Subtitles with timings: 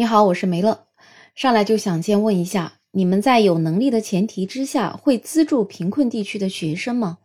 [0.00, 0.86] 你好，我是梅乐。
[1.34, 7.18] 上来就想先问一下，你们在有能力的前提之下，会资助贫困地区的学生吗？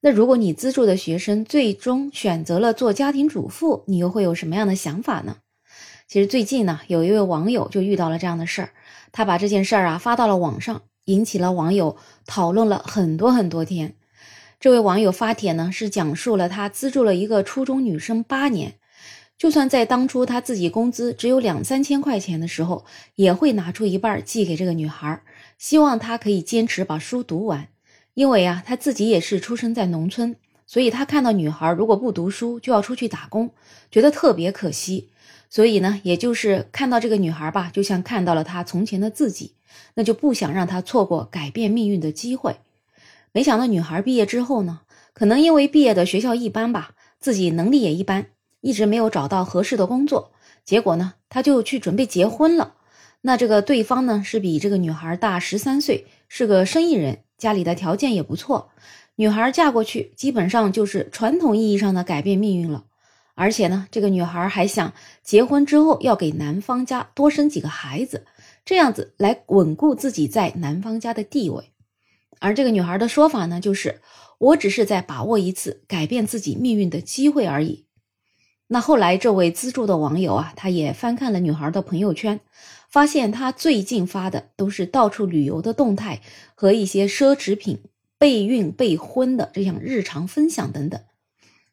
[0.00, 5.36] 那如果你资助的学生最终选择了做家庭主妇，你又会有什么样的想法呢？
[6.08, 8.70] 其实最近呢，有一位网友就遇到了这样的事儿，
[9.12, 11.94] 他把这件事儿啊发到了网上，引起了网友
[12.24, 13.96] 讨论了很多很多天。
[14.58, 18.76] 这位网友发帖呢，是讲述了他资助了一个初中女生八年。
[19.36, 22.84] 就算在当初他自己工资只有两三千块钱的时候，
[23.16, 25.22] 也会拿出一半寄给这个女孩，
[25.58, 27.68] 希望她可以坚持把书读完。
[28.14, 33.50] 因为啊，他自己也是出生在农村，所以他看到女孩如果不读书就要出去打工，
[33.90, 35.10] 觉得特别可惜。
[35.50, 39.54] 所以呢，也就是看到这个女孩吧，就像看到了他从前的自己，
[39.94, 42.56] 那就不想让她错过改变命运的机会。
[43.32, 48.26] 没想到女孩毕业之后呢，可能因为毕业的学校一般吧，自己能力也一般。
[48.64, 50.32] 一直没有找到合适的工作，
[50.64, 52.76] 结果呢，他就去准备结婚了。
[53.20, 58.70] 那这个对方呢，是比这个女孩大十三岁，是个生意人，家里的条件也不错。
[59.16, 62.86] 女孩嫁过去，基本上就是传统意义上的改变命运了。
[63.34, 68.24] 而且呢，这个女孩还想结婚之后要给男方家多生几个孩子，
[68.64, 71.70] 这样子来稳固自己在男方家的地位。
[72.40, 74.00] 而这个女孩的说法呢，就是
[74.38, 77.83] 我只是在把握一次改变自己命运的机会而已。
[78.66, 82.40] 那后来，这位资助的网友啊，他也翻看了女孩的朋友圈，
[82.88, 86.22] 发现她最近发的都是到处旅游的动态
[86.54, 87.80] 和一些奢侈品、
[88.18, 90.98] 备孕、备婚的这样日常分享等等。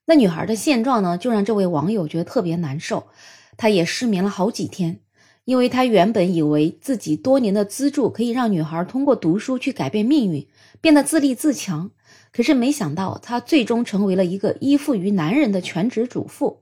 [0.06, 3.08] 那女孩的现状呢，就让这位网友觉得特别难受，
[3.56, 5.00] 他也失眠了好几天，
[5.46, 10.46] 因为他原本以为自己多年的资助可以让女孩通过读书去改变命运，
[10.82, 11.92] 变得自立自强，
[12.34, 16.61] 可是没想到她最终成为了一个依附于男人的全职主妇。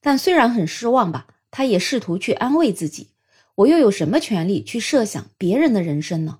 [0.00, 3.08] 但虽然很失望吧，他也试图去安慰自己。
[3.56, 6.38] 我又有什么权利去设想别人的人生呢？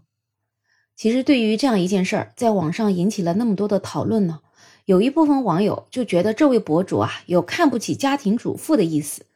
[0.97, 4.41] 其实，对于这样一件事儿，在网上引起了那么多的讨论呢，
[4.85, 9.27] 有一部分网友就觉得这位博主啊有看不起家庭主妇的意思。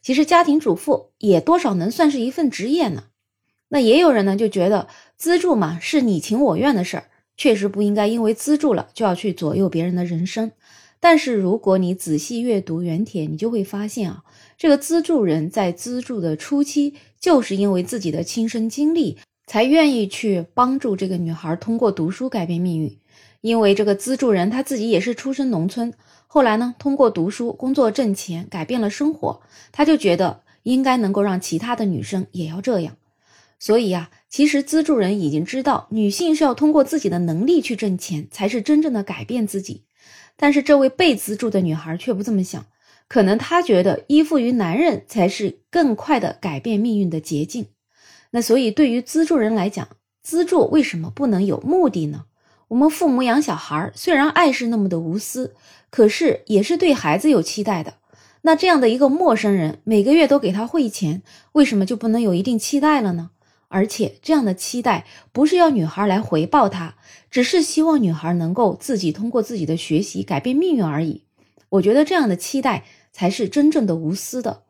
[0.00, 3.04] 其实，家庭主妇也多少能算是一份职业呢。
[3.68, 7.04] 那也有人呢就觉得资助嘛是你情我愿的事儿，
[7.36, 10.52] 确实不应该因为资助了就要去左右别人的人生。
[11.00, 14.24] 但是如果你仔细阅读原帖，你就会发现啊，
[14.56, 22.98] 这个资助人在资助的初期，就是因为自己的亲身经历，才愿意去帮助这个女孩通过读书改变命运。
[23.42, 25.92] 因为这个资助人他自己也是出身农村，
[26.26, 32.96] 后来呢，通过读书工作挣钱，改变了生活，他就觉得应该能够让其他的女生也要这样。
[33.58, 39.82] 所以呀，其实资助人已经知道，女性是要通过自己的能力去挣钱，才是真正的改变自己。
[40.36, 42.64] 但是这位被资助的女孩却不这么想，
[43.08, 47.66] 可能她觉得依附于男人才是更快的改变命运的捷径。
[48.30, 49.88] 那所以对于资助人来讲，
[50.22, 52.24] 资助为什么不能有目的呢？
[52.68, 55.54] 我们父母养小孩，虽然爱是那么的无私，
[55.90, 57.94] 可是也是对孩子有期待的。
[58.42, 63.30] 那这样的一个陌生人，每个月都给他汇钱，为什么就不能有一定期待了呢？
[63.74, 66.94] 而且这样的期待不是要女孩来回报他，
[67.28, 71.24] 只是希望女孩能够自己通过自己的学习改变命运而已。
[71.70, 74.62] 我觉得这样的期待才是真正的无私的。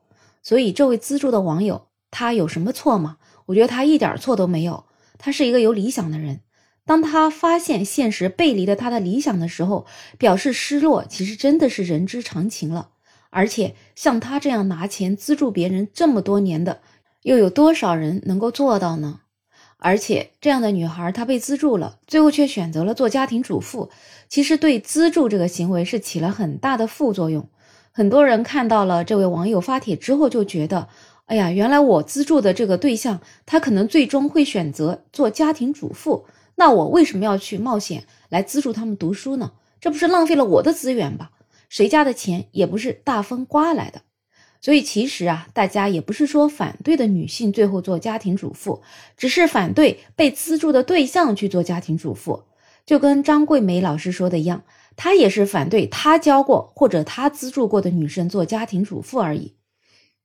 [0.43, 3.19] 所以这位资助的网友他有什么错吗？
[3.45, 4.87] 我觉得他一点错都没有。
[5.19, 6.41] 他是一个有理想的人，
[6.87, 9.85] 当他发现现实背离了他的理想的时候，
[10.17, 12.89] 表示失落，其实真的是人之常情了。
[13.29, 16.81] 而且像他这样拿钱资助别人这么多年的。
[17.25, 19.21] 又有多少人能够做到呢？
[19.79, 23.91] 而且这样的女孩，她被资助了，最后却选择了做家庭主妇，
[24.29, 27.49] 其实对资助这个行为是起了很大的副作用。
[27.93, 30.89] 很多人看到了这位网友发帖之后，就觉得，
[31.25, 39.53] 哎呀，原来我资助的这个对象，他可能最终会选择做家庭主妇，那我为什么要去冒险来资助他们读书呢？
[39.81, 41.31] 这不是浪费了我的资源吧？
[41.71, 44.03] 谁家的钱也不是大风刮来的。
[44.65, 48.81] 所以其实啊，大家也不是说反对的女性最后做家庭主妇，
[49.15, 52.45] 只是反对被资助的对象去做家庭主妇。
[52.87, 54.63] 就跟张桂梅老师说的一样，
[54.97, 59.53] 她也是反对她教过或者她资助过的女生做家庭主妇而已。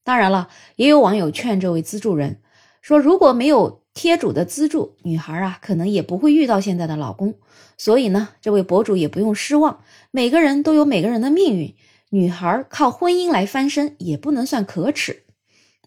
[0.06, 0.48] 当然了，
[0.78, 2.40] 也有网友劝这位资助人
[2.81, 7.36] 说，如果没有贴主的资助，女孩啊可能也不会遇到现在的老公。
[7.78, 9.81] 所以呢，这位博主也不用失望，
[10.12, 11.75] 每个人都有每个人的命运。
[12.10, 15.24] 女孩靠婚姻来翻身也不能算可耻。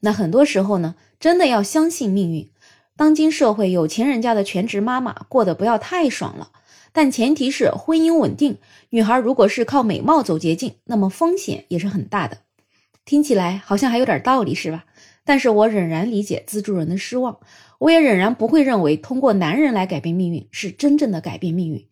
[0.02, 2.50] 那很多时候呢，真的要相信命运。
[2.96, 6.52] 当今社会，有钱人家的全职妈妈过得不要太爽了，
[6.92, 8.58] 但前提是婚姻稳定。
[8.90, 12.38] 女孩如果是靠美貌走捷径，那么风险也是很大的。
[13.04, 14.84] 听起来好像还有点道理，是吧？
[15.24, 17.40] 但是我仍然理解资助人的失望，
[17.78, 21.88] 我也仍然不会认为通过男人来改变命运是真正的改变命运。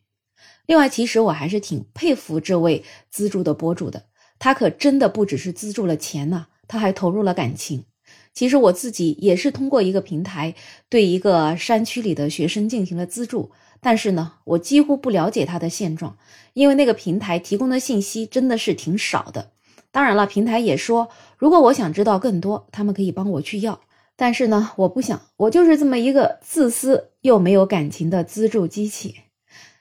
[0.67, 4.05] 另外，其实我还是挺佩服这位资助的博主的，
[4.41, 7.85] 他可真的不只是资助了钱呐，他还投入了感情。
[8.33, 10.55] 其实我自己也是通过一个平台
[10.89, 13.51] 对一个山区里的学生进行了资助，
[13.81, 16.17] 但是呢，我几乎不了解他的现状，
[16.55, 19.51] 因为那个平台提供的信息真的是挺少的。
[19.91, 23.81] 当然了，平台也说，如果我想知道更多，他们可以帮我去要，
[24.17, 29.17] 但是呢，我不想，我就是这么一个自私又没有感情的资助机器。